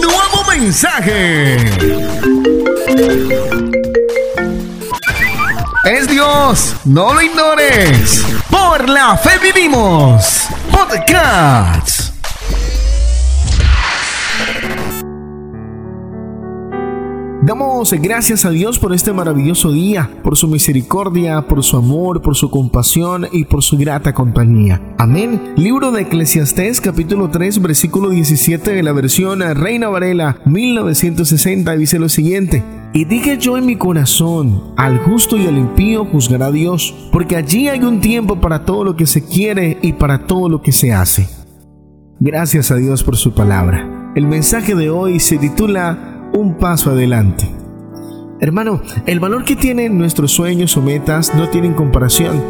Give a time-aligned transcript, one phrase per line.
[0.00, 1.56] Nuevo mensaje.
[5.84, 8.24] Es Dios, no lo ignores.
[8.50, 10.46] Por la fe vivimos.
[10.70, 12.01] Podcast.
[17.52, 22.34] Damos gracias a Dios por este maravilloso día, por su misericordia, por su amor, por
[22.34, 24.80] su compasión y por su grata compañía.
[24.96, 25.52] Amén.
[25.56, 32.08] Libro de Eclesiastés capítulo 3 versículo 17 de la versión Reina Varela 1960 dice lo
[32.08, 32.64] siguiente.
[32.94, 37.68] Y dije yo en mi corazón, al justo y al impío juzgará Dios, porque allí
[37.68, 40.94] hay un tiempo para todo lo que se quiere y para todo lo que se
[40.94, 41.28] hace.
[42.18, 44.12] Gracias a Dios por su palabra.
[44.14, 47.48] El mensaje de hoy se titula un paso adelante.
[48.40, 52.42] Hermano, el valor que tienen nuestros sueños o metas no tienen comparación.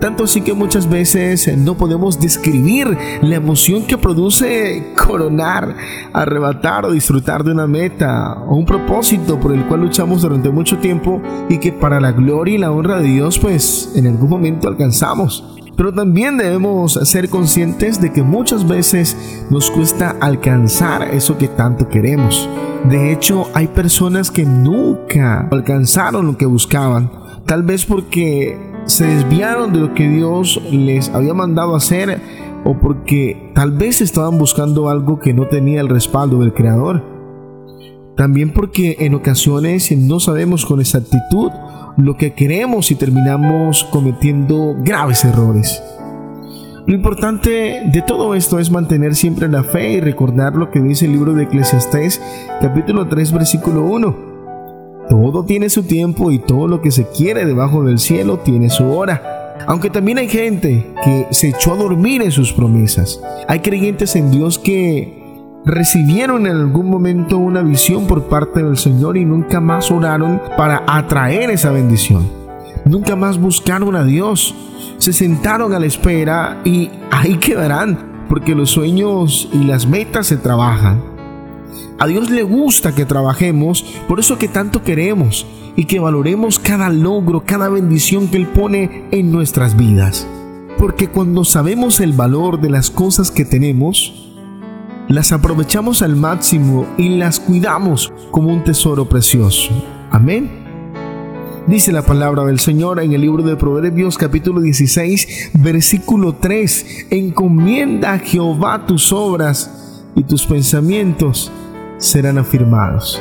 [0.00, 5.76] Tanto así que muchas veces no podemos describir la emoción que produce coronar,
[6.14, 10.78] arrebatar o disfrutar de una meta o un propósito por el cual luchamos durante mucho
[10.78, 14.68] tiempo y que para la gloria y la honra de Dios pues en algún momento
[14.68, 15.44] alcanzamos.
[15.80, 19.16] Pero también debemos ser conscientes de que muchas veces
[19.48, 22.50] nos cuesta alcanzar eso que tanto queremos.
[22.90, 27.10] De hecho, hay personas que nunca alcanzaron lo que buscaban,
[27.46, 32.20] tal vez porque se desviaron de lo que Dios les había mandado hacer
[32.62, 37.19] o porque tal vez estaban buscando algo que no tenía el respaldo del Creador.
[38.20, 41.50] También porque en ocasiones no sabemos con exactitud
[41.96, 45.82] lo que queremos y terminamos cometiendo graves errores.
[46.86, 51.06] Lo importante de todo esto es mantener siempre la fe y recordar lo que dice
[51.06, 52.20] el libro de Eclesiastés
[52.60, 54.16] capítulo 3 versículo 1.
[55.08, 58.84] Todo tiene su tiempo y todo lo que se quiere debajo del cielo tiene su
[58.90, 59.56] hora.
[59.66, 63.18] Aunque también hay gente que se echó a dormir en sus promesas.
[63.48, 65.19] Hay creyentes en Dios que
[65.64, 70.82] recibieron en algún momento una visión por parte del Señor y nunca más oraron para
[70.86, 72.28] atraer esa bendición.
[72.84, 74.54] Nunca más buscaron a Dios
[75.00, 80.36] se sentaron a la espera y ahí quedarán, porque los sueños y las metas se
[80.36, 81.02] trabajan.
[81.98, 86.90] A Dios le gusta que trabajemos, por eso que tanto queremos y que valoremos cada
[86.90, 90.26] logro, cada bendición que Él pone en nuestras vidas.
[90.78, 94.29] Porque cuando sabemos el valor de las cosas que tenemos,
[95.08, 99.70] las aprovechamos al máximo y las cuidamos como un tesoro precioso.
[100.10, 100.50] Amén.
[101.66, 107.06] Dice la palabra del Señor en el libro de Proverbios capítulo 16 versículo 3.
[107.10, 111.52] Encomienda a Jehová tus obras y tus pensamientos
[111.98, 113.20] serán afirmados.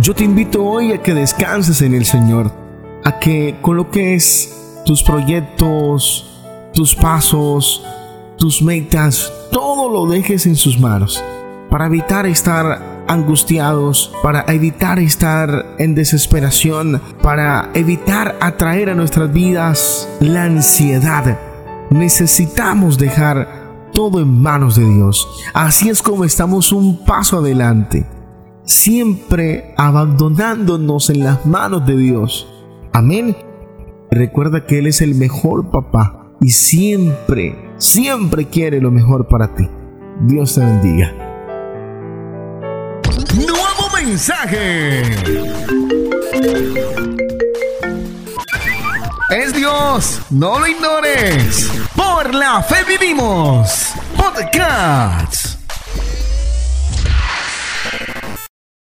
[0.00, 2.52] Yo te invito hoy a que descanses en el Señor,
[3.04, 6.24] a que coloques tus proyectos,
[6.72, 7.84] tus pasos,
[8.38, 11.22] tus metas, todo lo dejes en sus manos
[11.70, 20.08] para evitar estar angustiados, para evitar estar en desesperación, para evitar atraer a nuestras vidas
[20.20, 21.38] la ansiedad.
[21.90, 25.26] Necesitamos dejar todo en manos de Dios.
[25.54, 28.06] Así es como estamos un paso adelante,
[28.64, 32.46] siempre abandonándonos en las manos de Dios.
[32.92, 33.36] Amén.
[34.10, 39.68] Recuerda que Él es el mejor papá y siempre, siempre quiere lo mejor para ti.
[40.26, 41.28] Dios te bendiga
[44.08, 45.02] mensaje.
[49.30, 51.70] Es Dios, no lo ignores.
[51.94, 53.92] Por la fe vivimos.
[54.16, 55.57] Podcast.